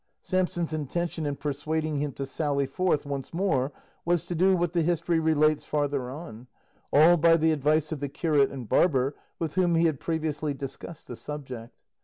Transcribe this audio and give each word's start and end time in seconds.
Samson's 0.23 0.73
intention 0.73 1.27
in 1.27 1.35
persuading 1.35 1.97
him 1.97 2.11
to 2.13 2.25
sally 2.25 2.65
forth 2.65 3.05
once 3.05 3.35
more 3.35 3.71
was 4.03 4.25
to 4.25 4.33
do 4.33 4.55
what 4.55 4.73
the 4.73 4.81
history 4.81 5.19
relates 5.19 5.63
farther 5.63 6.09
on; 6.09 6.47
all 6.91 7.17
by 7.17 7.37
the 7.37 7.51
advice 7.51 7.91
of 7.91 7.99
the 7.99 8.09
curate 8.09 8.49
and 8.49 8.67
barber, 8.67 9.13
with 9.37 9.53
whom 9.53 9.75
he 9.75 9.85
had 9.85 9.99
previously 9.99 10.55
discussed 10.55 11.07
the 11.07 11.15
subject. 11.15 11.75